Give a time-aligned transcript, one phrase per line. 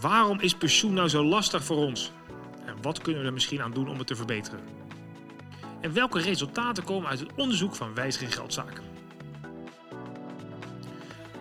[0.00, 2.12] Waarom is pensioen nou zo lastig voor ons?
[2.64, 4.60] En wat kunnen we er misschien aan doen om het te verbeteren?
[5.80, 8.84] En welke resultaten komen uit het onderzoek van Wijziging Geldzaken?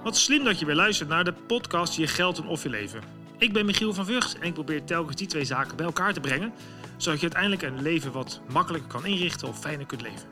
[0.03, 3.01] Wat slim dat je weer luistert naar de podcast Je Geld en Of Je Leven.
[3.37, 6.19] Ik ben Michiel van Vught en ik probeer telkens die twee zaken bij elkaar te
[6.19, 6.53] brengen,
[6.97, 10.27] zodat je uiteindelijk een leven wat makkelijker kan inrichten of fijner kunt leven.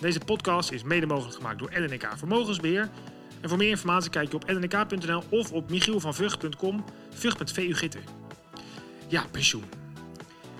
[0.00, 2.88] Deze podcast is mede mogelijk gemaakt door LNK Vermogensbeheer.
[3.40, 6.84] En voor meer informatie kijk je op lnk.nl of op michielvanvugt.com,
[7.18, 7.96] vugt.vugт.
[9.08, 9.64] Ja, pensioen.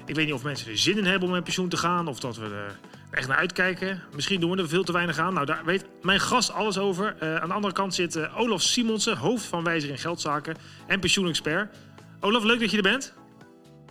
[0.07, 2.21] Ik weet niet of mensen er zin in hebben om met pensioen te gaan, of
[2.21, 2.79] dat we er
[3.11, 4.03] echt naar uitkijken.
[4.15, 5.35] Misschien doen we er veel te weinig aan.
[5.35, 7.17] Nou, daar weet mijn gast alles over.
[7.23, 11.01] Uh, aan de andere kant zit uh, Olaf Simonsen, hoofd van Wijzer in Geldzaken en
[11.01, 11.77] pensioenexpert.
[12.21, 13.15] Olaf, leuk dat je er bent.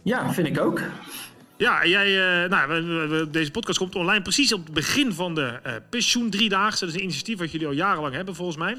[0.04, 0.82] Ja, vind ik ook.
[1.58, 5.36] Ja, jij, uh, nou, we, we, deze podcast komt online precies op het begin van
[5.36, 5.60] de
[5.90, 6.80] pensioen driedaagse.
[6.80, 8.78] Dat is een initiatief wat jullie al jarenlang hebben, volgens mij.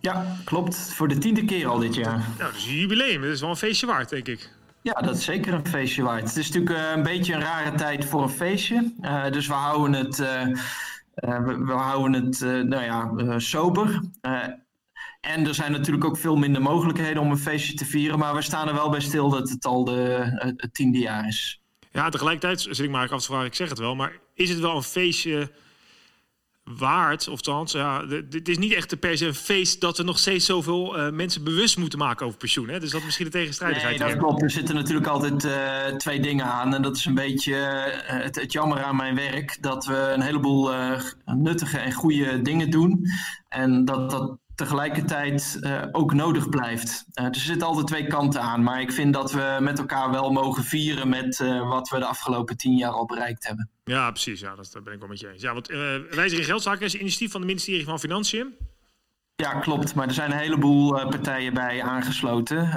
[0.00, 0.76] Ja, klopt.
[0.76, 2.18] Voor de tiende keer al dit jaar.
[2.18, 3.22] Nou, dat is een jubileum.
[3.22, 4.50] Dat is wel een feestje waard, denk ik.
[4.82, 6.28] Ja, dat is zeker een feestje waard.
[6.28, 8.92] Het is natuurlijk uh, een beetje een rare tijd voor een feestje.
[9.30, 14.00] dus we houden het, we, we, houden het nou ja, sober.
[15.20, 18.18] En er zijn natuurlijk ook veel minder mogelijkheden om een feestje te vieren.
[18.18, 20.18] Maar we staan er wel bij stil dat het al de,
[20.56, 21.60] het tiende jaar is.
[21.92, 24.58] Ja, tegelijkertijd zit ik maar af te vragen, ik zeg het wel, maar is het
[24.58, 25.50] wel een feestje
[26.78, 27.28] waard?
[27.28, 30.46] Of althans, ja, het is niet echt per se een feest dat er nog steeds
[30.46, 32.68] zoveel uh, mensen bewust moeten maken over pensioen.
[32.68, 32.80] Hè?
[32.80, 33.98] Dus dat is misschien de tegenstrijdigheid.
[33.98, 34.42] Nee, dat klopt.
[34.42, 36.74] Er zitten natuurlijk altijd uh, twee dingen aan.
[36.74, 39.58] En dat is een beetje uh, het, het, jammer aan mijn werk.
[39.60, 40.70] Dat we een heleboel
[41.24, 43.06] nuttige en goede dingen doen.
[43.48, 47.04] En dat dat tegelijkertijd uh, ook nodig blijft.
[47.14, 50.30] Uh, er zitten altijd twee kanten aan, maar ik vind dat we met elkaar wel
[50.32, 53.70] mogen vieren met uh, wat we de afgelopen tien jaar al bereikt hebben.
[53.84, 54.40] Ja, precies.
[54.40, 55.42] Ja, dat, ben ik wel met je eens.
[55.42, 55.66] Ja, want
[56.10, 58.54] Wijziging Geldzaken is een initiatief van het ministerie van Financiën.
[59.36, 59.94] Ja, klopt.
[59.94, 62.68] Maar er zijn een heleboel partijen bij aangesloten.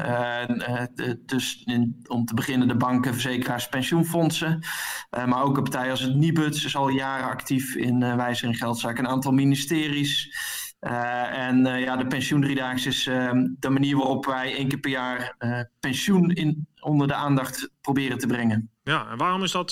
[1.25, 4.59] dus in, om te beginnen de banken, verzekeraars, pensioenfondsen.
[5.09, 9.03] maar ook een partij als het Nibuts is al jaren actief in wijziging geldzaken.
[9.03, 10.35] Een aantal ministeries.
[10.83, 14.91] Uh, en uh, ja, de pensioendriedaagse is uh, de manier waarop wij één keer per
[14.91, 15.35] jaar
[15.79, 18.69] pensioen in, onder de aandacht proberen te brengen.
[18.83, 19.71] Ja, en waarom is dat,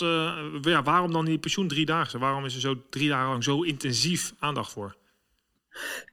[0.62, 2.20] ja, waarom dan die pensioendriedaagse?
[2.20, 4.96] Waarom is er zo drie dagen lang zo intensief aandacht voor?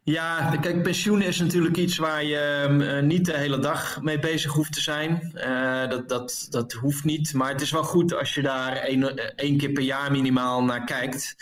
[0.02, 4.52] Ja, kijk, pensioen is natuurlijk iets waar je uh, niet de hele dag mee bezig
[4.52, 5.32] hoeft te zijn.
[5.34, 9.36] Uh, dat, dat, dat hoeft niet, maar het is wel goed als je daar één,
[9.36, 11.34] één keer per jaar minimaal naar kijkt.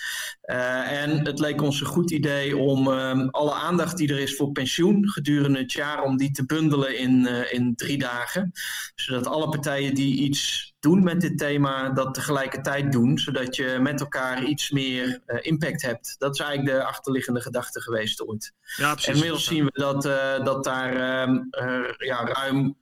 [0.43, 4.53] En het leek ons een goed idee om ehm, alle aandacht die er is voor
[4.53, 8.53] pensioen gedurende het jaar, om die te bundelen in, in drie dagen.
[8.95, 14.01] Zodat alle partijen die iets doen met dit thema, dat tegelijkertijd doen, zodat je met
[14.01, 16.15] elkaar iets meer uh, impact hebt.
[16.19, 18.53] Dat is eigenlijk de achterliggende gedachte geweest ooit.
[18.77, 19.09] Ja, precies.
[19.09, 22.77] En inmiddels zien we dat, uh, dat daar uh, ja, ruim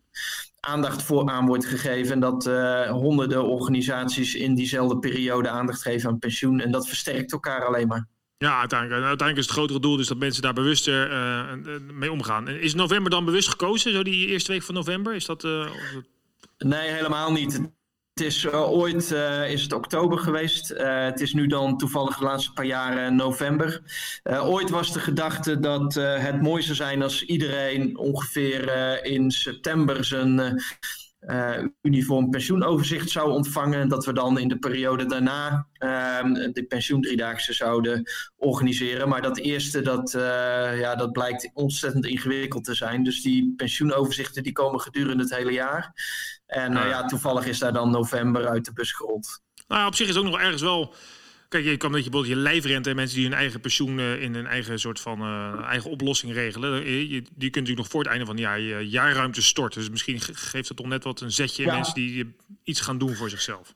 [0.61, 2.13] aandacht voor aan wordt gegeven.
[2.13, 2.45] En dat
[2.89, 6.61] honderden organisaties in diezelfde periode aandacht geven aan pensioen.
[6.61, 8.09] En dat versterkt elkaar alleen maar.
[8.39, 11.09] Ja, uiteindelijk, uiteindelijk is het grotere doel dus dat mensen daar bewuster
[11.93, 12.49] mee omgaan.
[12.49, 15.15] Is november dan bewust gekozen, zo die eerste week van november?
[15.15, 15.43] Is dat...
[16.59, 17.73] Nee, helemaal niet.
[18.15, 20.71] Het is uh, ooit uh, is het oktober geweest.
[20.71, 23.83] Uh, het is nu dan toevallig de laatste paar jaren november.
[24.25, 30.63] ooit was de gedachte dat het mooi zou zijn als iedereen ongeveer in september zijn
[31.83, 33.81] uniform pensioenoverzicht zou ontvangen.
[33.81, 39.09] En dat we dan in de periode daarna uh, de pensioendriedaagse zouden organiseren.
[39.09, 40.11] Maar dat eerste, dat,
[40.79, 43.05] ja, dat blijkt ontzettend ingewikkeld te zijn.
[43.05, 45.93] Dus die pensioenoverzichten die komen gedurende het hele jaar.
[46.47, 49.43] En nou ja, toevallig is daar dan november uit de bus gerold.
[49.69, 50.95] Nou, op zich is ook nog ergens wel
[51.55, 54.35] Kijk, je kan dat je bijvoorbeeld je lijfrente, mensen die hun eigen pensioen uh, in
[54.35, 56.85] een eigen soort van uh, eigen oplossing regelen.
[56.85, 59.81] Je, je, die kunt natuurlijk nog voor het einde van het jaar je jaarruimte storten.
[59.81, 61.75] Dus misschien geeft het toch net wat een zetje ja.
[61.75, 62.35] mensen die
[62.65, 63.75] iets gaan doen voor zichzelf.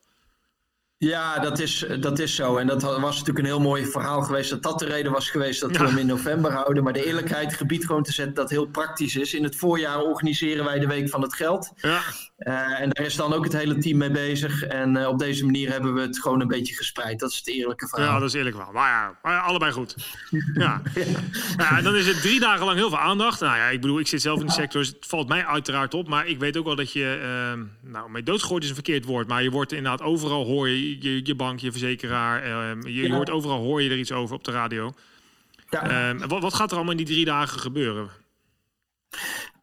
[0.98, 2.56] Ja, dat is, dat is zo.
[2.56, 4.50] En dat was natuurlijk een heel mooi verhaal geweest.
[4.50, 6.82] Dat dat de reden was geweest dat we hem in november houden.
[6.82, 9.34] Maar de eerlijkheid gebied gewoon te zetten dat heel praktisch is.
[9.34, 11.72] In het voorjaar organiseren wij de Week van het Geld.
[11.76, 12.00] Ja.
[12.38, 14.62] Uh, en daar is dan ook het hele team mee bezig.
[14.62, 17.18] En uh, op deze manier hebben we het gewoon een beetje gespreid.
[17.18, 18.12] Dat is het eerlijke verhaal.
[18.12, 18.72] Ja, dat is eerlijk wel.
[18.72, 19.94] Maar ja, maar allebei goed.
[20.54, 20.82] ja.
[21.56, 21.76] ja.
[21.76, 23.40] En dan is het drie dagen lang heel veel aandacht.
[23.40, 25.94] Nou ja, ik bedoel, ik zit zelf in de sector, dus het valt mij uiteraard
[25.94, 26.08] op.
[26.08, 29.28] Maar ik weet ook wel dat je, uh, nou, mee doodgegooid is een verkeerd woord.
[29.28, 32.48] Maar je wordt inderdaad overal, hoor je, je, je bank, je verzekeraar.
[32.48, 33.14] je, je ja.
[33.14, 34.92] hoort overal, hoor je er iets over op de radio.
[35.70, 36.08] Ja.
[36.08, 38.10] Ehm, wat, wat gaat er allemaal in die drie dagen gebeuren?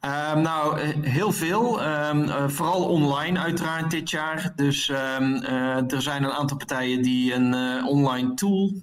[0.06, 1.82] Ehm, nou, eh, heel veel.
[1.82, 4.52] Ehm, eh, vooral online uiteraard dit jaar.
[4.56, 8.74] Dus ehm, eh, er zijn een aantal partijen die een online tool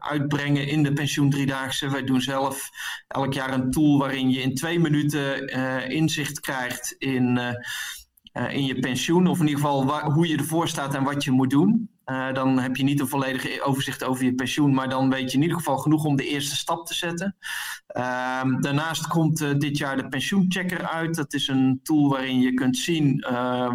[0.00, 1.90] uitbrengen in de pensioen driedaagse.
[1.90, 2.70] Wij doen zelf
[3.08, 5.48] elk jaar een tool waarin je in twee minuten
[5.88, 7.40] inzicht krijgt in,
[8.34, 9.26] in je pensioen.
[9.26, 11.88] Of in ieder geval hoe je ervoor staat en wat je moet doen.
[12.06, 15.36] Uh, dan heb je niet een volledig overzicht over je pensioen, maar dan weet je
[15.36, 17.36] in ieder geval genoeg om de eerste stap te zetten.
[17.96, 21.14] Uh, daarnaast komt uh, dit jaar de pensioenchecker uit.
[21.14, 23.26] Dat is een tool waarin je kunt zien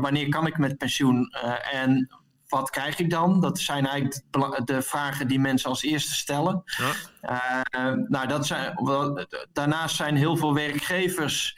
[0.01, 1.29] wanneer kan ik met pensioen
[1.71, 2.09] en
[2.47, 3.41] wat krijg ik dan?
[3.41, 6.63] Dat zijn eigenlijk de vragen die mensen als eerste stellen.
[7.21, 7.63] Ja.
[8.07, 8.73] nou, dat zijn,
[9.53, 11.55] daarnaast zijn heel veel werkgevers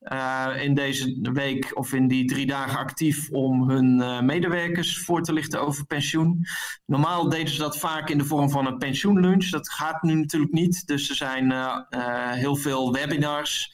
[0.00, 5.22] uh, in deze week of in die drie dagen actief om hun uh, medewerkers voor
[5.22, 6.46] te lichten over pensioen.
[6.86, 9.48] Normaal deden ze dat vaak in de vorm van een pensioenlunch.
[9.48, 10.86] Dat gaat nu natuurlijk niet.
[10.86, 11.76] Dus er zijn uh,
[12.30, 13.72] heel veel webinars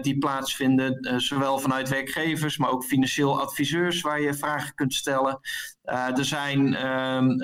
[0.00, 5.40] die plaatsvinden, zowel vanuit werkgevers, maar ook financieel adviseurs waar je vragen kunt stellen.
[5.82, 7.36] er zijn ehm,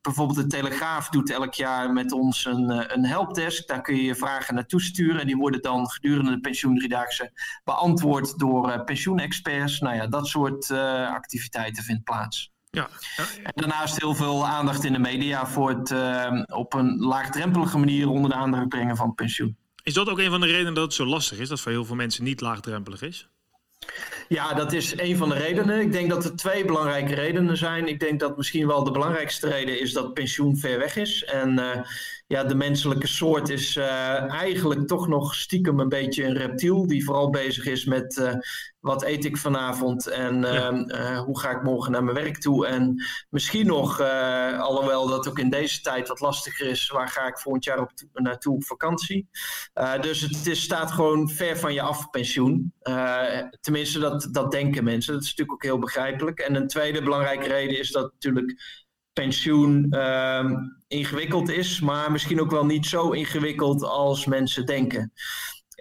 [0.00, 3.68] bijvoorbeeld de Telegraaf doet elk jaar met ons een, een helpdesk.
[3.68, 7.32] Daar kun je je vragen naartoe sturen en die worden dan gedurende de pensioendriedaagse
[7.70, 9.80] beantwoord door uh, pensioenexperts.
[9.80, 12.50] Nou ja, dat soort uh, activiteiten vindt plaats.
[12.70, 13.24] Ja, ja.
[13.42, 18.08] En daarnaast heel veel aandacht in de media voor het uh, op een laagdrempelige manier
[18.08, 19.56] onder de aandacht brengen van pensioen.
[19.82, 21.84] Is dat ook een van de redenen dat het zo lastig is, dat voor heel
[21.84, 23.28] veel mensen niet laagdrempelig is?
[24.28, 25.80] Ja, dat is een van de redenen.
[25.80, 27.88] Ik denk dat er twee belangrijke redenen zijn.
[27.88, 31.24] Ik denk dat misschien wel de belangrijkste reden is dat pensioen ver weg is.
[31.24, 31.70] En uh,
[32.30, 36.86] ja, de menselijke soort is uh, eigenlijk toch nog stiekem een beetje een reptiel.
[36.86, 38.32] Die vooral bezig is met uh,
[38.80, 41.24] wat eet ik vanavond en ja.
[41.24, 42.66] hoe ga ik morgen naar mijn werk toe.
[42.66, 44.00] En misschien nog,
[44.58, 47.90] alhoewel dat ook in deze tijd wat lastiger is, waar ga ik volgend jaar op
[48.12, 49.28] naartoe op vakantie.
[50.00, 52.72] dus het is, staat gewoon ver van je af, pensioen.
[53.60, 55.12] tenminste, dat, dat denken mensen.
[55.12, 56.38] Dat is natuurlijk ook heel begrijpelijk.
[56.38, 58.62] En een tweede belangrijke reden is dat natuurlijk
[59.12, 60.50] pensioen uh,
[60.90, 65.12] ingewikkeld is, maar misschien ook wel niet zo ingewikkeld als mensen denken.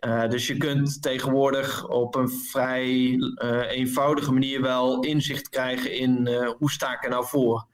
[0.06, 6.28] Uh, dus je kunt tegenwoordig op een vrij uh, eenvoudige manier wel inzicht krijgen in
[6.28, 7.68] uh, hoe sta ik er nou voor.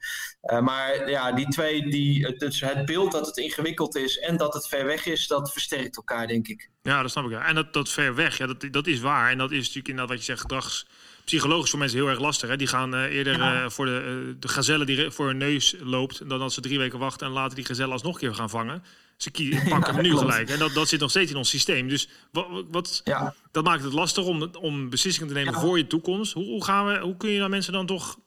[0.60, 4.84] maar ja, die twee, die, het beeld dat het ingewikkeld is en dat het ver
[4.84, 6.70] weg is, dat versterkt elkaar, denk ik.
[6.86, 7.32] Ja, dat snap ik.
[7.32, 9.30] En dat, dat ver weg, ja, dat, dat is waar.
[9.30, 10.86] En dat is natuurlijk inderdaad wat je zegt, gedrags
[11.24, 12.48] psychologisch voor mensen heel erg lastig.
[12.48, 12.56] Hè?
[12.56, 16.28] Die gaan uh, eerder uh, voor de, uh, de gazelle die voor hun neus loopt...
[16.28, 18.82] dan dat ze drie weken wachten en later die gazelle alsnog een keer gaan vangen.
[19.16, 19.30] Ze
[19.68, 20.24] pakken hem nu klopt.
[20.24, 20.48] gelijk.
[20.48, 21.88] En dat, dat zit nog steeds in ons systeem.
[21.88, 23.34] Dus wat, wat ja.
[23.50, 25.60] dat maakt het lastig om, om beslissingen te nemen ja.
[25.60, 26.32] voor je toekomst.
[26.32, 28.18] Hoe, hoe, gaan we, hoe kun je dan mensen dan toch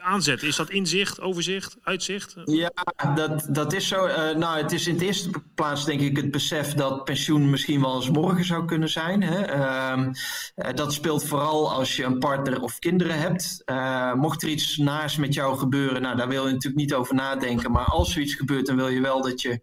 [0.00, 0.48] aanzetten?
[0.48, 2.36] Is dat inzicht, overzicht, uitzicht?
[2.44, 2.72] Ja,
[3.14, 4.06] dat, dat is zo.
[4.06, 7.80] Uh, nou, het is in de eerste plaats denk ik het besef dat pensioen misschien
[7.80, 9.22] wel eens morgen zou kunnen zijn.
[9.22, 9.54] Hè?
[9.54, 10.06] Uh,
[10.56, 13.62] uh, dat speelt vooral als je een partner of kinderen hebt.
[13.64, 17.14] Eh, mocht er iets naast met jou gebeuren, nou, daar wil je natuurlijk niet over
[17.14, 17.72] nadenken.
[17.72, 19.60] Maar als er iets gebeurt, dan wil je wel dat je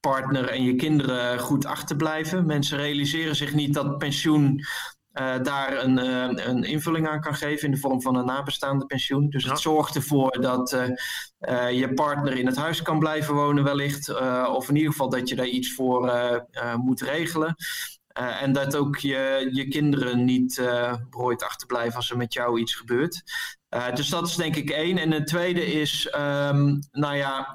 [0.00, 2.46] partner en je kinderen goed achterblijven.
[2.46, 4.64] Mensen realiseren zich niet dat pensioen
[5.14, 8.86] uh, daar een, uh, een, invulling aan kan geven in de vorm van een nabestaande
[8.86, 9.28] pensioen.
[9.28, 14.08] Dus het zorgt ervoor dat uh, je partner in het huis kan blijven wonen wellicht.
[14.48, 16.12] of in ieder geval dat je daar iets voor
[16.76, 17.54] moet regelen.
[18.12, 20.62] en dat ook je, je kinderen niet
[21.10, 23.22] berooid achterblijven als er met jou iets gebeurt.
[23.94, 24.98] dus dat is denk ik één.
[24.98, 27.48] En het tweede is, um, nou ja,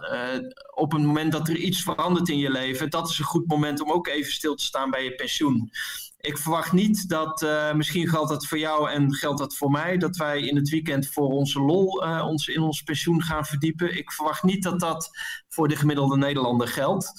[0.73, 3.81] op het moment dat er iets verandert in je leven, dat is een goed moment
[3.81, 5.71] om ook even stil te staan bij je pensioen
[6.25, 9.97] ik verwacht niet dat, uh, misschien geldt dat voor jou en geldt dat voor mij,
[9.97, 13.97] dat wij in het weekend voor onze lol uh, ons in ons pensioen gaan verdiepen.
[13.97, 15.09] Ik verwacht niet dat dat
[15.49, 17.13] voor de gemiddelde Nederlander geldt.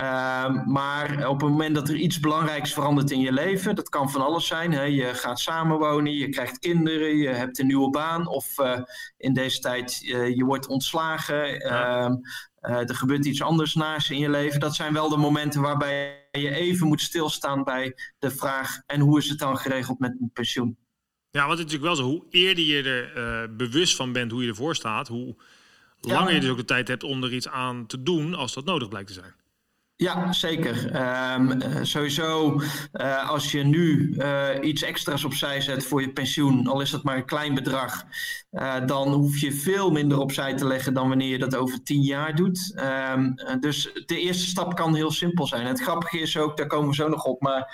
[0.00, 4.10] Uh, maar op het moment dat er iets belangrijks verandert in je leven, dat kan
[4.10, 4.72] van alles zijn.
[4.72, 4.82] Hè?
[4.82, 8.78] Je gaat samenwonen, je krijgt kinderen, je hebt een nieuwe baan of uh,
[9.16, 9.98] in deze tijd
[10.34, 11.58] je wordt ontslagen.
[11.58, 12.18] Ja.
[12.60, 14.60] Uh, er gebeurt iets anders naast in je leven.
[14.60, 19.18] Dat zijn wel de momenten waarbij je even moet stilstaan bij de vraag: en hoe
[19.18, 20.76] is het dan geregeld met mijn pensioen?
[21.30, 24.30] Ja, want het is natuurlijk wel zo: hoe eerder je er uh, bewust van bent
[24.30, 25.36] hoe je ervoor staat, hoe
[26.00, 26.34] langer ja.
[26.34, 28.88] je dus ook de tijd hebt om er iets aan te doen als dat nodig
[28.88, 29.34] blijkt te zijn.
[30.00, 30.96] Ja, zeker.
[31.34, 32.60] Um, sowieso,
[32.92, 37.02] uh, als je nu uh, iets extra's opzij zet voor je pensioen, al is dat
[37.02, 38.04] maar een klein bedrag,
[38.86, 42.34] dan hoef je veel minder opzij te leggen dan wanneer je dat over tien jaar
[42.34, 42.80] doet.
[43.14, 45.66] Um, dus de eerste stap kan heel simpel zijn.
[45.66, 47.66] Het grappige is ook, daar komen we zo nog op, maar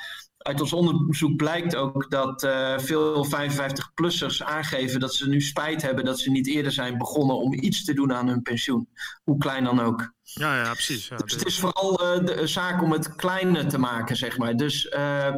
[0.45, 6.05] uit ons onderzoek blijkt ook dat uh, veel 55-plussers aangeven dat ze nu spijt hebben
[6.05, 8.89] dat ze niet eerder zijn begonnen om iets te doen aan hun pensioen.
[9.23, 10.13] Hoe klein dan ook.
[10.23, 11.09] Ja, ja precies.
[11.09, 14.57] Ja, dus het is vooral uh, de zaak om het kleiner te maken, zeg maar.
[14.57, 15.35] Dus uh,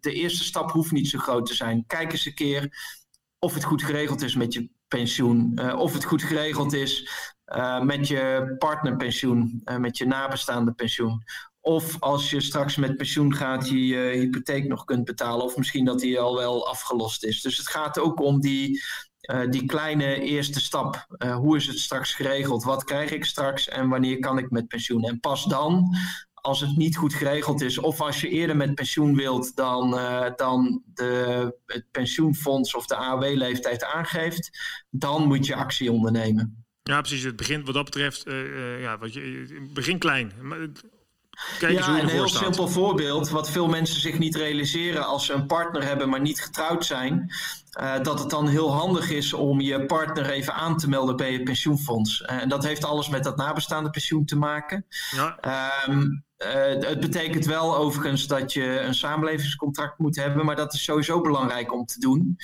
[0.00, 1.84] de eerste stap hoeft niet zo groot te zijn.
[1.86, 2.68] Kijk eens een keer
[3.38, 5.60] of het goed geregeld is met je pensioen.
[5.76, 7.10] of het goed geregeld is
[7.82, 11.22] met je partnerpensioen, met je nabestaande pensioen.
[11.60, 15.44] Of als je straks met pensioen gaat, je je hypotheek nog kunt betalen.
[15.44, 17.42] Of misschien dat die al wel afgelost is.
[17.42, 18.82] Dus het gaat ook om die,
[19.30, 21.06] uh, die kleine eerste stap.
[21.18, 22.64] Uh, hoe is het straks geregeld?
[22.64, 23.68] Wat krijg ik straks?
[23.68, 25.04] En wanneer kan ik met pensioen?
[25.04, 25.96] En pas dan,
[26.34, 30.26] als het niet goed geregeld is, of als je eerder met pensioen wilt dan, uh,
[30.36, 34.50] dan de, het pensioenfonds of de AOW-leeftijd aangeeft,
[34.90, 36.64] dan moet je actie ondernemen.
[36.82, 37.22] Ja, precies.
[37.22, 38.22] Het begint wat dat betreft,
[38.80, 40.32] ja, wat je, begin klein
[41.58, 45.46] Kijk ja, een heel simpel voorbeeld, wat veel mensen zich niet realiseren als ze een
[45.46, 47.32] partner hebben, maar niet getrouwd zijn.
[47.80, 51.32] Uh, dat het dan heel handig is om je partner even aan te melden bij
[51.32, 52.20] je pensioenfonds.
[52.20, 54.86] Uh, en dat heeft alles met dat nabestaande pensioen te maken.
[55.10, 55.38] Ja.
[55.88, 60.84] Um, uh, het betekent wel overigens dat je een samenlevingscontract moet hebben, maar dat is
[60.84, 62.36] sowieso belangrijk om te doen.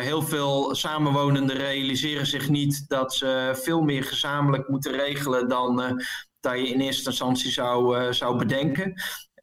[0.00, 6.02] heel veel samenwonenden realiseren zich niet dat ze veel meer gezamenlijk moeten regelen dan
[6.42, 8.94] dat je in eerste instantie zou, uh, zou bedenken.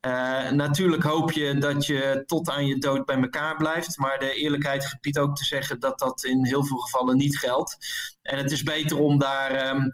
[0.08, 3.98] Uh, natuurlijk hoop je dat je tot aan je dood bij elkaar blijft.
[3.98, 7.78] Maar de eerlijkheid gebiedt ook te zeggen dat dat in heel veel gevallen niet geldt.
[8.22, 9.92] En het is beter om daar um,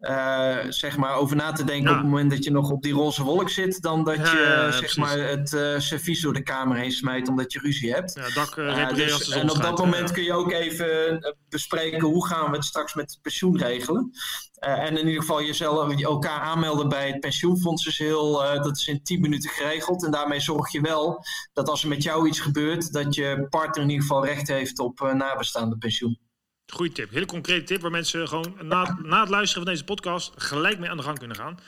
[0.00, 2.92] uh, zeg maar over na te denken op het moment dat je nog op die
[2.92, 6.42] roze wolk zit, dan dat ja, je ja, zeg maar het uh, servies door de
[6.42, 8.14] kamer heen smijt omdat je ruzie hebt.
[8.14, 12.50] Ja, dak, uh, dus, en op dat moment kun je ook even bespreken hoe gaan
[12.50, 14.10] we het straks met het pensioen regelen.
[14.58, 19.02] en in ieder geval jezelf elkaar aanmelden bij het pensioenfonds is heel, dat is in
[19.02, 20.04] 10 minuten geregeld.
[20.04, 23.84] En daarmee zorg je wel dat als er met jou iets gebeurt, dat je partner
[23.84, 26.27] in ieder geval recht heeft op nabestaande pensioen.
[26.72, 27.10] Goeie tip.
[27.10, 30.90] Hele concrete tip waar mensen gewoon na, na het luisteren van deze podcast gelijk mee
[30.90, 31.58] aan de gang kunnen gaan.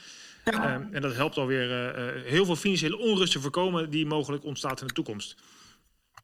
[0.45, 0.79] Ja.
[0.81, 4.81] Uh, en dat helpt alweer uh, heel veel financiële onrust te voorkomen die mogelijk ontstaat
[4.81, 5.37] in de toekomst.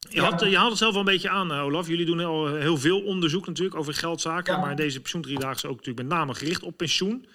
[0.08, 1.88] Je, had, je haalt het zelf al een beetje aan, Olaf.
[1.88, 4.54] Jullie doen al heel veel onderzoek natuurlijk over geldzaken.
[4.54, 4.60] Ja.
[4.60, 7.28] Maar deze pensioendriedaagse ook natuurlijk met name gericht op pensioen.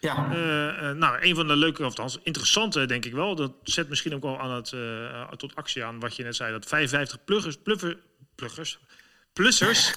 [0.00, 0.26] Ja.
[0.26, 3.34] Uh, nou, een van de leuke, of althans interessante denk ik wel.
[3.34, 4.74] Dat zet misschien ook wel aan het,
[5.38, 6.52] tot actie aan wat je net zei.
[6.52, 7.94] Dat 55 pluggers, pluggers,
[8.34, 8.78] pluggers
[9.38, 9.94] plussers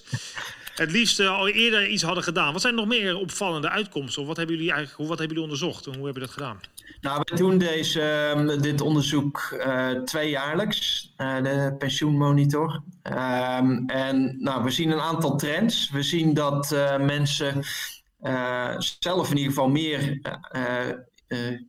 [0.75, 2.53] het liefst uh, al eerder iets hadden gedaan.
[2.53, 4.21] Wat zijn nog meer opvallende uitkomsten?
[4.21, 6.60] Of wat hebben jullie eigenlijk, wat hebben jullie onderzocht en hoe hebben jullie dat gedaan?
[7.01, 12.81] Nou, we doen deze, uh, dit onderzoek uh, tweejaarlijks, uh, de pensioenmonitor.
[13.01, 15.89] Ehm, en nou, we zien een aantal trends.
[15.89, 17.63] We zien dat mensen
[19.00, 20.19] zelf in ieder geval meer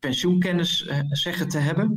[0.01, 1.97] pensioenkennis zeggen te hebben.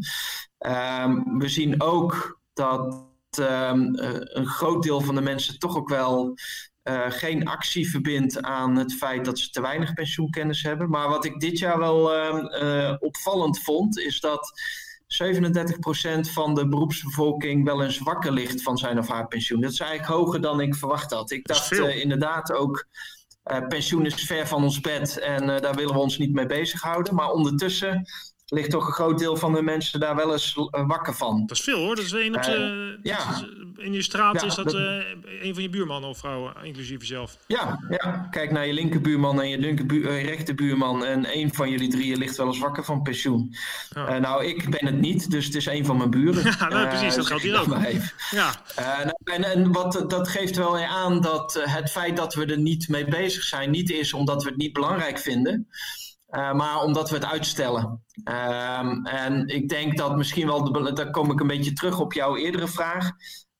[0.57, 3.89] Ehm, we zien ook dat um,
[4.33, 6.35] een groot deel van de mensen toch ook wel
[6.83, 10.89] uh, geen actie verbindt aan het feit dat ze te weinig pensioenkennis hebben.
[10.89, 12.15] Maar wat ik dit jaar wel
[12.63, 14.61] uh, opvallend vond, is dat
[15.23, 19.61] 37% van de beroepsbevolking wel eens wakker ligt van zijn of haar pensioen.
[19.61, 21.31] Dat is eigenlijk hoger dan ik verwacht had.
[21.31, 22.87] Ik dacht inderdaad ook.
[23.67, 27.15] pensioen is ver van ons bed en daar willen we ons niet mee bezighouden.
[27.15, 28.05] Maar ondertussen
[28.45, 31.43] ligt toch een groot deel van de mensen daar wel eens uh, wakker van.
[31.45, 31.95] Dat is veel hoor.
[31.95, 33.43] Dat is een op de, uh, ja.
[33.75, 35.03] in je straat ja, is dat, dat uh,
[35.41, 37.37] een van je buurmannen of vrouwen, inclusief jezelf.
[37.47, 42.17] Ja, ja, kijk naar je linkerbuurman en je linkerbu rechterbuurman en een van jullie drieën
[42.17, 43.55] ligt wel eens wakker van pensioen.
[43.89, 44.19] Ja.
[44.19, 46.43] nou, ik ben het niet, dus het is een van mijn buren.
[46.59, 47.77] Ja, nou, precies, dat geldt hier ook.
[48.31, 48.55] Ja.
[48.75, 52.89] Nou, en, en wat, dat geeft wel aan dat het feit dat we er niet
[52.89, 55.67] mee bezig zijn, niet is omdat we het niet belangrijk vinden.
[56.35, 58.03] Uh, maar omdat we het uitstellen.
[58.23, 62.13] Um, en ik denk dat misschien wel, de, daar kom ik een beetje terug op
[62.13, 63.11] jouw eerdere vraag.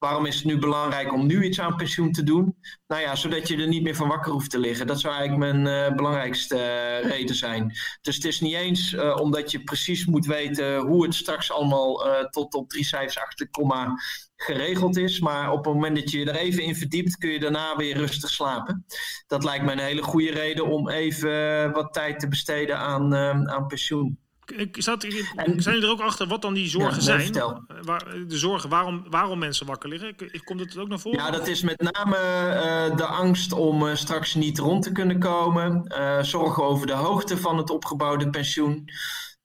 [0.06, 2.58] Waarom is het nu belangrijk om nu iets aan pensioen te doen?
[2.88, 4.88] Nou ja, zodat je er niet meer van wakker hoeft te liggen.
[4.88, 7.74] Dat zou eigenlijk mijn uh, belangrijkste uh, reden zijn.
[8.02, 12.08] Dus het is niet eens uh, omdat je precies moet weten hoe het straks allemaal
[12.30, 13.94] tot op drie cijfers achter komma
[14.36, 15.20] geregeld is.
[15.20, 17.98] Maar op het moment dat je je er even in verdiept, kun je daarna weer
[17.98, 18.86] rustig slapen.
[19.28, 23.16] Dat lijkt me een hele goede reden om even wat tijd te besteden aan,
[23.50, 24.25] aan pensioen.
[24.72, 27.34] Zat, zijn jullie er ook achter wat dan die zorgen ja, zijn?
[27.82, 30.16] Waar, de zorgen waarom, waarom mensen wakker liggen?
[30.44, 31.20] Komt het ook naar voren?
[31.20, 35.20] Ja, dat is met name uh, de angst om uh, straks niet rond te kunnen
[35.20, 35.94] komen.
[35.98, 38.90] Uh, zorgen over de hoogte van het opgebouwde pensioen.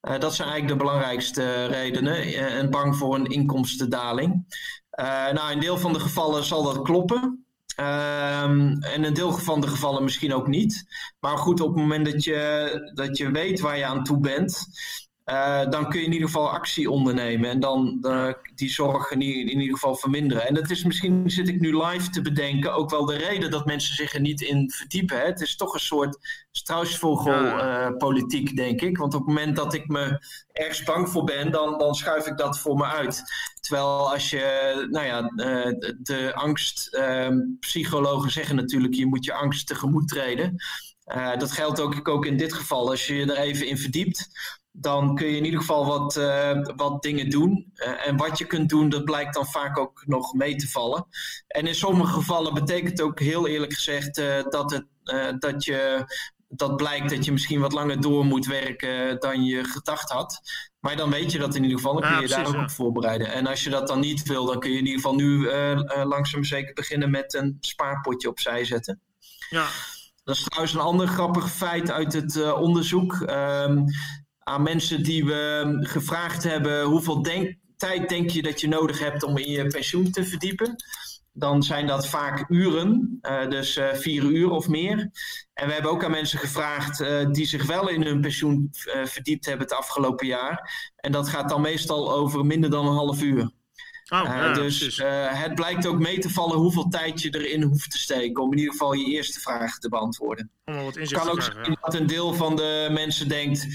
[0.01, 2.35] dat zijn eigenlijk de belangrijkste redenen.
[2.35, 4.45] en bang voor een inkomstendaling.
[5.33, 7.45] nou, in deel van de gevallen zal dat kloppen.
[7.81, 10.85] Um, en een deel van de gevallen misschien ook niet.
[11.21, 14.67] Maar goed, op het moment dat je, dat je weet waar je aan toe bent.
[15.71, 18.07] Dan kun je in ieder geval actie ondernemen en dan
[18.55, 20.47] die zorg in, in, ieder geval verminderen.
[20.47, 23.67] En dat is misschien, zit ik nu live te bedenken, ook wel de reden dat
[23.67, 25.19] mensen zich er niet in verdiepen.
[25.19, 25.25] Hè?
[25.25, 26.19] Het is toch een soort
[26.51, 28.99] struisvogelpolitiek, denk ik.
[28.99, 32.37] Want op het moment dat ik me ergens bang voor ben, dan, dan schuif ik
[32.37, 33.23] dat voor me uit.
[33.61, 35.23] Terwijl als je, nou ja,
[35.99, 40.57] de angstpsychologen ehm, zeggen natuurlijk, je moet je angst tegemoet treden.
[41.39, 42.91] Dat geldt ook, ook in dit geval.
[42.91, 44.29] Als je je er even in verdiept,
[44.81, 47.73] dan kun je in ieder geval wat, uh, wat dingen doen.
[47.75, 51.07] Uh, en wat je kunt doen, dat blijkt dan vaak ook nog mee te vallen.
[51.47, 54.15] En in sommige gevallen betekent ook heel eerlijk gezegd
[54.51, 54.87] dat, het,
[55.41, 56.05] dat, je,
[56.49, 60.41] dat blijkt dat je misschien wat langer door moet werken dan je gedacht had.
[60.81, 63.33] Maar dan weet je dat in ieder geval, dan kun je daar ook op voorbereiden.
[63.33, 65.51] En als je dat dan niet wil, dan kun je in ieder geval nu
[66.05, 69.01] langzaam zeker beginnen met een spaarpotje opzij zetten.
[69.51, 69.67] Ja.
[70.25, 73.13] Dat is trouwens een ander grappig feit uit het onderzoek.
[73.21, 73.85] Um,
[74.41, 79.23] aan mensen die we gevraagd hebben: hoeveel denk, tijd denk je dat je nodig hebt
[79.23, 80.77] om in je pensioen te verdiepen?
[81.33, 85.11] Dan zijn dat vaak uren, uh, dus uh, vier uur of meer.
[85.55, 87.05] En we hebben ook aan mensen gevraagd
[87.35, 88.69] die zich wel in hun pensioen
[89.05, 90.91] verdiept hebben het afgelopen jaar.
[90.97, 93.51] En dat gaat dan meestal over minder dan een half uur.
[94.13, 97.99] Oh, ja, dus het blijkt ook mee te vallen hoeveel tijd je erin hoeft te
[97.99, 100.51] steken om in ieder geval je eerste vraag te beantwoorden.
[100.65, 103.67] Het kan ook zijn dat een deel van de mensen denkt,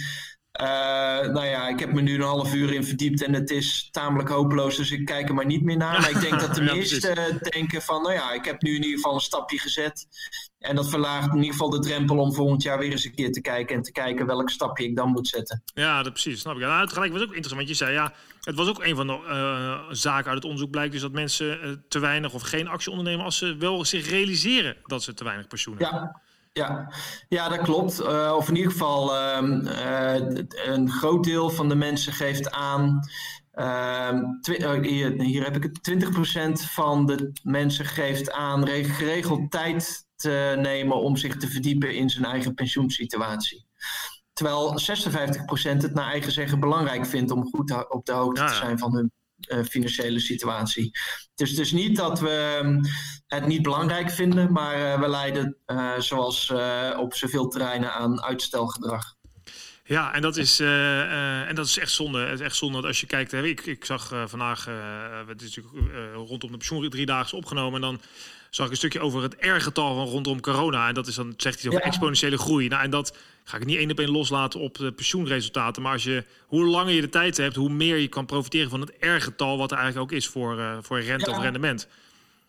[0.61, 3.89] uh, nou ja, ik heb me nu een half uur in verdiept en het is
[3.91, 6.01] tamelijk hopeloos, dus ik kijk er maar niet meer naar.
[6.01, 8.95] Maar ik denk dat de meesten denken van, nou ja, ik heb nu in ieder
[8.95, 10.07] geval een stapje gezet.
[10.59, 13.31] En dat verlaagt in ieder geval de drempel om volgend jaar weer eens een keer
[13.31, 15.63] te kijken en te kijken welk stapje ik dan moet zetten.
[15.73, 16.61] Ja, dat precies, snap ik.
[16.61, 19.07] Nou, het gelijk was ook interessant, want je zei ja, het was ook een van
[19.07, 22.67] de uh, zaken uit het onderzoek blijkt dus dat mensen uh, te weinig of geen
[22.67, 25.99] actie ondernemen als ze wel zich realiseren dat ze te weinig pensioen hebben.
[25.99, 26.21] Ja.
[26.57, 26.91] Ja,
[27.27, 28.01] ja, dat klopt.
[28.01, 30.17] Uh, of in ieder geval, uh,
[30.65, 32.99] een groot deel van de mensen geeft aan.
[33.51, 34.23] Ehm,
[34.81, 35.83] hier, hier, heb ik het.
[35.83, 42.09] 20% van de mensen geeft aan geregeld tijd te nemen om zich te verdiepen in
[42.09, 43.65] zijn eigen pensioensituatie.
[44.33, 48.79] Terwijl 56% het naar eigen zeggen belangrijk vindt om goed op de hoogte te zijn
[48.79, 49.11] van hun
[49.69, 50.91] financiële situatie.
[51.35, 52.81] Het is dus niet dat we um,
[53.27, 56.53] het niet belangrijk vinden, maar uh, we leiden uh, zoals
[56.97, 59.15] op zoveel terreinen aan uitstelgedrag.
[59.83, 62.19] Ja, en dat is, en dat is echt zonde.
[62.19, 63.33] Het is echt zonde dat als je kijkt.
[63.33, 64.65] Ik, ik zag vandaag,
[65.27, 67.75] het is natuurlijk rondom de pensioen drie dagen opgenomen.
[67.75, 68.01] En dan
[68.55, 70.87] zag ik een stukje over het R-getal van rondom corona.
[70.87, 71.87] En dat is dan, zegt hij over ja.
[71.87, 72.67] exponentiële groei.
[72.67, 75.81] Nou, en dat ga ik niet één op één loslaten op de pensioenresultaten.
[75.81, 78.81] Maar als je, hoe langer je de tijd hebt, hoe meer je kan profiteren van
[78.81, 81.37] het R-getal, wat er eigenlijk ook is voor, uh, voor rente ja.
[81.37, 81.87] of rendement.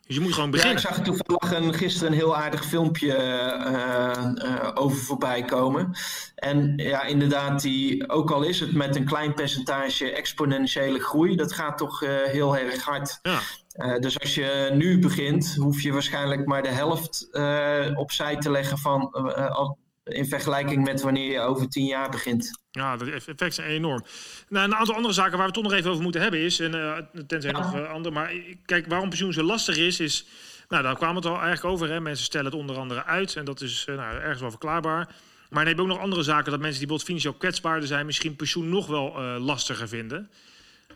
[0.06, 0.82] Dus je moet gewoon beginnen.
[0.82, 5.96] Ja, ik zag toevallig een, gisteren een heel aardig filmpje uh, uh, over voorbij komen.
[6.34, 11.52] En ja, inderdaad, die, ook al is het met een klein percentage exponentiële groei, dat
[11.52, 13.18] gaat toch heel erg hard.
[13.22, 13.40] Ja.
[13.76, 18.50] Uh, dus als je nu begint, hoef je waarschijnlijk maar de helft uh, opzij te
[18.50, 19.70] leggen van, uh,
[20.04, 22.60] in vergelijking met wanneer je over tien jaar begint.
[22.70, 24.04] Ja, de effecten zijn enorm.
[24.48, 26.60] Nou, een aantal andere zaken waar we het toch nog even over moeten hebben is,
[26.60, 27.58] en tenzij ja.
[27.58, 28.32] nog andere, maar
[28.64, 30.26] kijk, waarom pensioen zo lastig is, is,
[30.68, 32.00] nou daar kwam het al eigenlijk over, hè?
[32.00, 35.14] mensen stellen het onder andere uit en dat is nou, ergens wel verklaarbaar.
[35.50, 38.06] Maar dan heb je ook nog andere zaken dat mensen die bijvoorbeeld financieel kwetsbaarder zijn,
[38.06, 40.30] misschien pensioen nog wel lastiger vinden.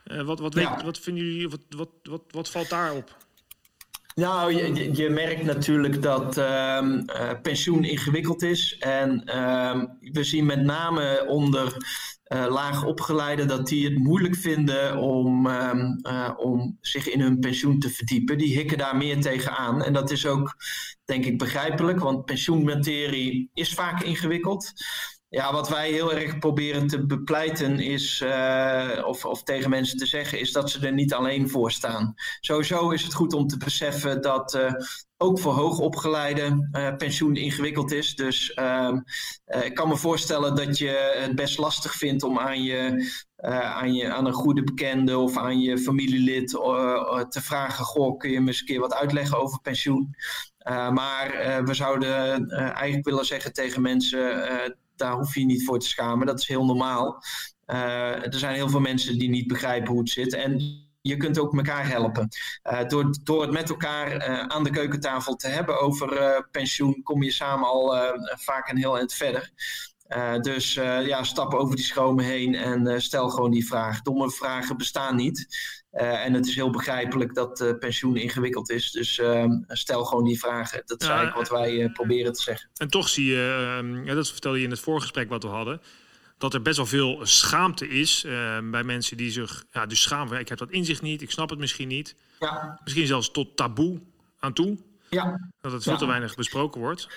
[0.04, 0.74] Uh, wat, wat, ja.
[0.74, 3.16] weet, wat vinden jullie, wat, wat, wat, wat valt daarop?
[4.14, 8.76] Nou, je, je merkt natuurlijk dat um, uh, pensioen ingewikkeld is.
[8.78, 11.76] En um, we zien met name onder
[12.32, 17.40] uh, laag opgeleiden dat die het moeilijk vinden om, um, uh, om zich in hun
[17.40, 18.38] pensioen te verdiepen.
[18.38, 19.82] Die hikken daar meer tegenaan.
[19.84, 20.56] En dat is ook,
[21.04, 24.72] denk ik, begrijpelijk, want pensioenmaterie is vaak ingewikkeld.
[25.30, 30.06] Ja, wat wij heel erg proberen te bepleiten is, uh, of, of tegen mensen te
[30.06, 32.14] zeggen, is dat ze er niet alleen voor staan.
[32.40, 34.72] Sowieso is het goed om te beseffen dat uh,
[35.16, 38.14] ook voor hoogopgeleiden uh, pensioen ingewikkeld is.
[38.14, 38.98] Dus ehm,
[39.44, 44.12] ik kan me voorstellen dat je het best lastig vindt om aan, je, aan, je,
[44.12, 46.48] aan een goede bekende of aan je familielid
[47.28, 50.14] te vragen: Goh, kun je me eens een keer wat uitleggen over pensioen?
[50.92, 51.30] maar
[51.64, 56.26] we zouden eigenlijk willen zeggen tegen mensen daar hoef je niet voor te schamen.
[56.26, 57.22] Dat is heel normaal.
[57.66, 60.34] Uh, er zijn heel veel mensen die niet begrijpen hoe het zit.
[60.34, 60.60] En
[61.00, 62.28] je kunt ook elkaar helpen.
[62.70, 67.22] Uh, door, door het met elkaar uh, aan de keukentafel te hebben over pensioen, kom
[67.22, 69.50] je samen al vaak een heel eind verder.
[70.40, 74.02] dus ja, stap over die schromen heen en stel gewoon die vraag.
[74.02, 75.48] Domme vragen bestaan niet.
[75.92, 78.90] Uh, en het is heel begrijpelijk dat uh, pensioen ingewikkeld is.
[78.90, 80.82] Dus uh, stel gewoon die vragen.
[80.86, 82.70] Dat is ja, eigenlijk wat wij proberen te zeggen.
[82.76, 85.80] En toch zie je, ehm, ja, dat vertelde je in het voorgesprek wat we hadden.
[86.38, 88.26] dat er best wel veel schaamte is
[88.62, 90.38] bij mensen die zich ja, dus schamen.
[90.38, 92.14] Ik heb dat inzicht niet, ik snap het misschien niet.
[92.38, 92.80] Ja.
[92.84, 94.00] Misschien zelfs tot taboe
[94.38, 94.78] aan toe.
[95.10, 95.50] Ja.
[95.60, 97.08] Dat het veel te weinig besproken wordt.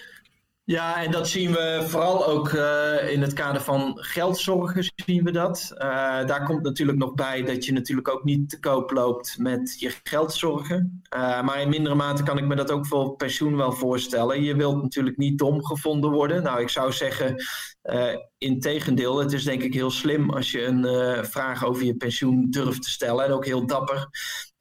[0.65, 5.32] Ja, en dat zien we vooral ook uh, in het kader van geldzorgen zien we
[5.32, 5.71] dat.
[5.73, 5.80] Uh,
[6.26, 9.93] daar komt natuurlijk nog bij dat je natuurlijk ook niet te koop loopt met je
[10.04, 11.02] geldzorgen.
[11.15, 14.43] Uh, maar in mindere mate kan ik me dat ook voor pensioen wel voorstellen.
[14.43, 16.43] Je wilt natuurlijk niet dom gevonden worden.
[16.43, 17.36] Nou, ik zou zeggen,
[18.38, 22.49] in tegendeel, het is denk ik heel slim als je een vraag over je pensioen
[22.49, 23.26] durft te stellen.
[23.26, 24.08] En ook heel dapper.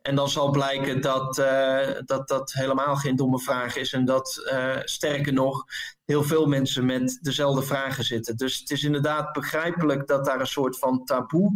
[0.02, 3.92] En dan zal blijken dat, uh, dat dat helemaal geen domme vraag is.
[3.92, 5.64] En dat uh, sterker nog,
[6.04, 8.36] heel veel mensen met dezelfde vragen zitten.
[8.36, 11.54] Dus het is inderdaad begrijpelijk dat daar een soort van taboe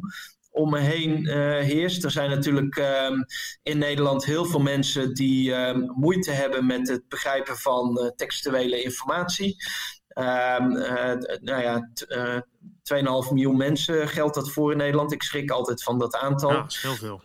[0.50, 2.04] om me heen uh, heerst.
[2.04, 3.10] Er zijn natuurlijk uh,
[3.62, 9.56] in Nederland heel veel mensen die uh, moeite hebben met het begrijpen van textuele informatie.
[10.08, 10.68] Ehm,
[11.40, 11.90] nou ja,
[13.26, 15.12] 2,5 miljoen mensen geldt dat voor in Nederland.
[15.12, 16.50] Ik schrik altijd van dat aantal.
[16.50, 17.22] Ja, dat is heel veel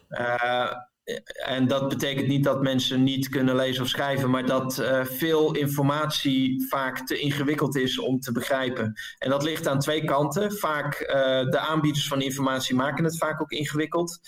[1.45, 5.55] en dat betekent niet dat mensen niet kunnen lezen of schrijven, maar dat uh, veel
[5.55, 8.93] informatie vaak te ingewikkeld is om te begrijpen.
[9.17, 10.51] En dat ligt aan twee kanten.
[10.51, 11.09] Vaak uh,
[11.51, 14.19] de aanbieders van informatie maken het vaak ook ingewikkeld.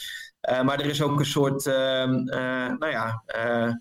[0.50, 2.24] Uh, maar er is ook een soort, ehm,
[2.78, 3.72] nou ja eh,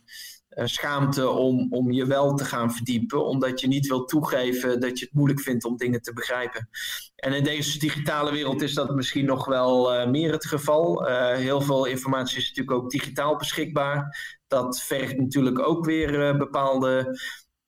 [0.54, 5.04] schaamte om, om je wel te gaan verdiepen, omdat je niet wil toegeven dat je
[5.04, 6.68] het moeilijk vindt om dingen te begrijpen.
[7.16, 11.08] En in deze digitale wereld is dat misschien nog wel uh, meer het geval.
[11.08, 14.18] Uh, heel veel informatie is natuurlijk ook digitaal beschikbaar.
[14.46, 17.18] Dat vergt natuurlijk ook weer bepaalde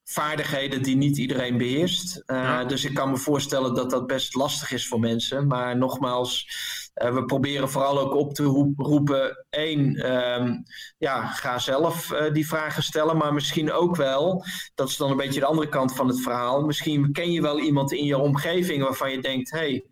[0.03, 2.23] vaardigheden die niet iedereen beheerst.
[2.67, 5.47] Dus ik kan me voorstellen dat dat best lastig is voor mensen.
[5.47, 6.47] Maar nogmaals,
[7.03, 8.43] uh, we proberen vooral ook op te
[8.77, 10.63] roepen: één, um,
[10.97, 15.17] ja, ga zelf uh, die vragen stellen, maar misschien ook wel, dat is dan een
[15.17, 16.61] beetje de andere kant van het verhaal.
[16.61, 19.57] Misschien ken je wel iemand in je omgeving waarvan je denkt: hé.
[19.57, 19.85] Hey,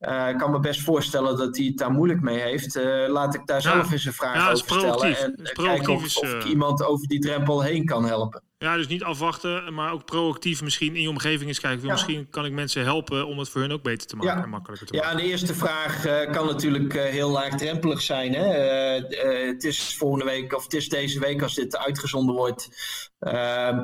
[0.00, 2.76] uh, ik kan me best voorstellen dat hij het daar moeilijk mee heeft.
[2.76, 5.16] Uh, laat ik daar zelf eens een vraag ja, over stellen.
[5.18, 8.42] En kijken of, of ik iemand over die drempel heen kan helpen.
[8.58, 11.86] Ja, dus niet afwachten, maar ook proactief misschien in je omgeving eens kijken.
[11.86, 14.86] Misschien kan ik mensen helpen om het voor hun ook beter te maken en makkelijker
[14.86, 15.10] te maken.
[15.10, 18.34] Ja, de eerste vraag uh, kan natuurlijk uh, heel laagdrempelig zijn.
[18.34, 18.98] Hè?
[18.98, 22.68] Uh, het is volgende week, of het is deze week als dit uitgezonden wordt,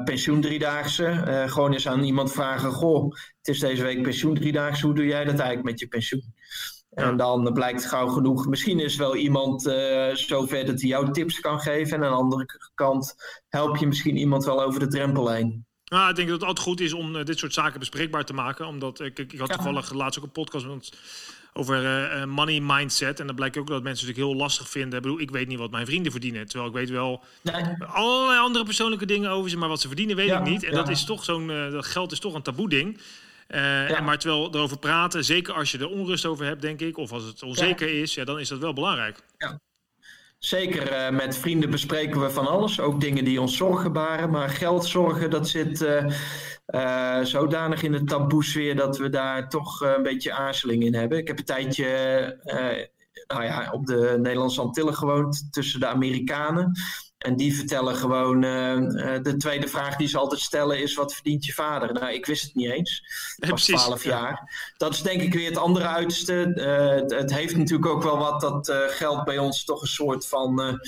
[0.04, 1.22] pensioen driedaagse.
[1.48, 5.24] gewoon eens aan iemand vragen, goh, het is deze week pensioen driedaagse, hoe doe jij
[5.24, 6.34] dat eigenlijk met je pensioen?
[6.94, 11.40] En dan blijkt gauw genoeg, misschien is wel iemand uh, zover dat hij jou tips
[11.40, 11.96] kan geven.
[11.96, 13.14] En aan de andere kant
[13.48, 15.66] help je misschien iemand wel over de drempel heen.
[15.84, 18.32] Nou, ik denk dat het altijd goed is om uh, dit soort zaken bespreekbaar te
[18.32, 18.66] maken.
[18.66, 20.92] Omdat ik, ik had toevallig laatst ook een podcast met
[21.52, 23.20] over uh, money mindset.
[23.20, 24.96] En dan blijkt ook dat mensen het heel lastig vinden.
[24.96, 26.46] Ik bedoel, ik weet niet wat mijn vrienden verdienen.
[26.46, 27.64] Terwijl ik weet wel nee.
[27.86, 29.56] allerlei andere persoonlijke dingen over ze.
[29.56, 30.64] Maar wat ze verdienen weet ik niet.
[30.64, 33.00] En dat is toch zo'n, dat geld is toch een taboe ding.
[33.48, 36.96] Uh, en maar terwijl erover praten, zeker als je er onrust over hebt, denk ik,
[36.96, 39.18] of als het onzeker is, ja, dan is dat wel belangrijk.
[39.36, 39.60] Ja.
[40.38, 44.30] Zeker, uh, met vrienden bespreken we van alles, ook dingen die ons zorgen baren.
[44.30, 45.80] Maar geldzorgen, dat zit
[46.66, 51.18] uh, zodanig in de taboesfeer dat we daar toch een beetje aarzeling in hebben.
[51.18, 51.86] Ik heb een tijdje
[53.26, 56.72] nou ja, op de Nederlandse Antillen gewoond, tussen de Amerikanen.
[57.22, 61.44] En die vertellen gewoon, uh, de tweede vraag die ze altijd stellen is, wat verdient
[61.44, 61.92] je vader?
[61.92, 63.02] Nou, ik wist het niet eens.
[63.36, 64.52] Ik was 12 jaar.
[64.76, 66.52] Dat is denk ik weer het andere uiterste.
[66.54, 70.26] Uh, het, heeft natuurlijk ook wel wat dat uh, geld bij ons toch een soort
[70.28, 70.80] van...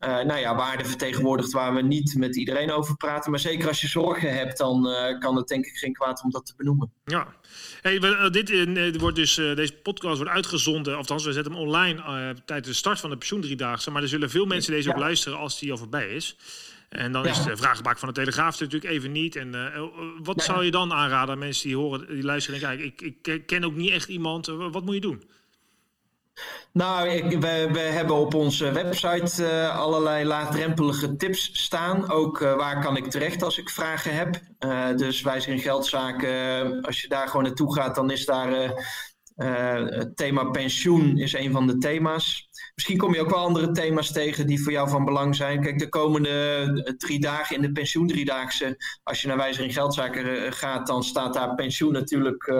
[0.00, 3.30] nou ja, waarde vertegenwoordigt waar we niet met iedereen over praten.
[3.30, 6.46] Maar zeker als je zorgen hebt, dan kan het denk ik geen kwaad om dat
[6.46, 6.92] te benoemen.
[7.04, 7.34] Ja,
[7.80, 12.34] Hey, uh, dit wordt dus, uh, deze podcast wordt uitgezonden, althans we zetten hem online
[12.44, 13.90] tijdens de start van de pensioendriedaagse.
[13.90, 16.36] Maar er zullen veel mensen deze ook luisteren als die al voorbij is.
[16.88, 19.36] En dan is de vraagbaak van de Telegraaf natuurlijk even niet.
[19.36, 19.54] En
[20.22, 23.46] wat zou je dan aanraden aan mensen die horen, die luisteren en kijken, ik, ik
[23.46, 25.22] ken ook niet echt iemand, wat moet je doen?
[26.72, 32.10] Nou, we, we, hebben op onze website uh, allerlei laagdrempelige tips staan.
[32.10, 34.40] Ook uh, waar kan ik terecht als ik vragen heb.
[34.60, 38.72] Uh, dus wijzer in geldzaken, als je daar gewoon naartoe gaat, dan is daar
[39.36, 42.48] het thema pensioen is een van de thema's.
[42.74, 45.62] Misschien kom je ook wel andere thema's tegen die voor jou van belang zijn.
[45.62, 50.86] Kijk, de komende drie dagen in de pensioendriedaagse, als je naar wijzer in geldzaken gaat,
[50.86, 52.52] dan staat daar pensioen natuurlijk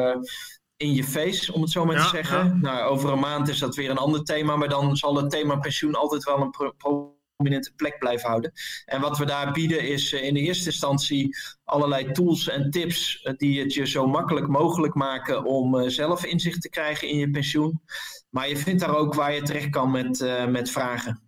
[0.81, 2.59] in je face, om het zo maar te zeggen.
[2.61, 5.57] Nou, over een maand is dat weer een ander thema, maar dan zal het thema
[5.57, 8.53] pensioen altijd wel een prominente plek blijven houden.
[8.85, 13.25] En wat we daar bieden is uh, in de eerste instantie allerlei tools en tips
[13.25, 17.17] uh, die het je zo makkelijk mogelijk maken om uh, zelf inzicht te krijgen in
[17.17, 17.83] je pensioen.
[18.31, 21.23] Maar je vindt daar ook waar je terecht kan met, met vragen.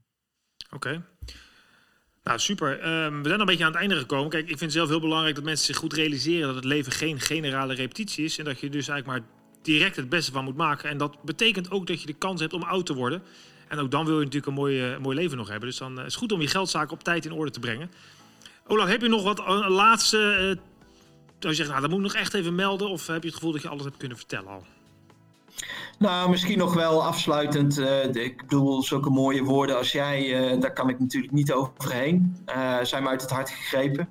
[0.74, 1.04] Oké.
[2.22, 3.04] Nou, super.
[3.04, 4.30] Um, we zijn een beetje aan het einde gekomen.
[4.30, 6.92] Kijk, ik vind het zelf heel belangrijk dat mensen zich goed realiseren dat het leven
[6.92, 8.38] geen generale repetitie is.
[8.38, 9.30] En dat je dus eigenlijk maar
[9.62, 10.90] direct het beste van moet maken.
[10.90, 13.22] En dat betekent ook dat je de kans hebt om oud te worden.
[13.68, 15.68] En ook dan wil je natuurlijk een mooi, uh, mooi leven nog hebben.
[15.68, 17.90] Dus dan is het goed om je geldzaken op tijd in orde te brengen.
[18.66, 20.18] Olaf, heb je nog wat een laatste...
[21.40, 22.88] Uh, je zegt, nou, dat moet ik nog echt even melden.
[22.88, 24.66] Of heb je het gevoel dat je alles hebt kunnen vertellen al?
[25.98, 27.78] Nou, misschien nog wel afsluitend.
[27.78, 32.36] Uh, ik bedoel, zulke mooie woorden als jij, uh, daar kan ik natuurlijk niet overheen.
[32.46, 34.08] Uh, zijn me uit het hart gegrepen.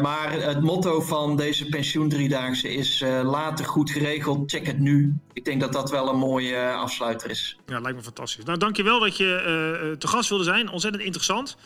[0.00, 5.14] maar het motto van deze pensioendriedaagse is later goed geregeld, check het nu.
[5.32, 7.58] Ik denk dat dat wel een mooie afsluiter is.
[7.66, 8.44] Ja, lijkt me fantastisch.
[8.44, 10.70] Nou, dankjewel dat je te gast wilde zijn.
[10.70, 11.56] Ontzettend interessant.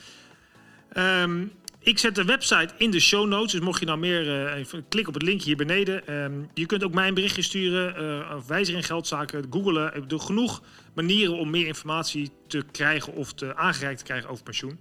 [0.97, 1.53] Um,
[1.85, 3.53] ik zet de website in de show notes.
[3.53, 6.15] Dus mocht je nou meer, uh, even klik op het linkje hier beneden.
[6.15, 8.03] Um, je kunt ook mij een berichtje sturen.
[8.03, 9.95] Uh, of wijzer in geldzaken, googelen.
[9.95, 10.63] Er zijn genoeg
[10.95, 14.79] manieren om meer informatie te krijgen of te aangereikt te krijgen over pensioen.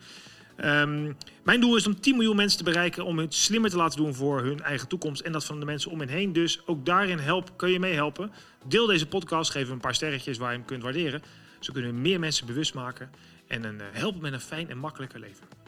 [0.65, 3.97] Um, mijn doel is om 10 miljoen mensen te bereiken om het slimmer te laten
[3.97, 6.33] doen voor hun eigen toekomst en dat van de mensen om hen heen.
[6.33, 8.31] Dus ook daarin help, kun je meehelpen.
[8.67, 11.21] Deel deze podcast, geef een paar sterretjes waar je hem kunt waarderen.
[11.59, 13.11] Zo kunnen we meer mensen bewust maken
[13.47, 15.62] en uh, helpen met een fijn en makkelijker leven.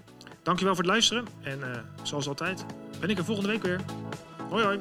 [0.46, 1.26] Dankjewel voor het luisteren.
[1.44, 1.66] En uh,
[2.04, 2.66] zoals altijd
[3.00, 3.80] ben ik er volgende week weer.
[4.50, 4.80] Hoi hoi.